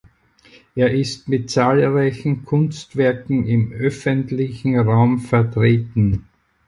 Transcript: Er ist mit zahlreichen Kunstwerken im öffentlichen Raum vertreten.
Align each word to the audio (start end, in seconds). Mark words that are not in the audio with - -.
Er 0.73 0.89
ist 0.91 1.29
mit 1.29 1.51
zahlreichen 1.51 2.43
Kunstwerken 2.43 3.45
im 3.45 3.71
öffentlichen 3.71 4.79
Raum 4.79 5.19
vertreten. 5.19 6.27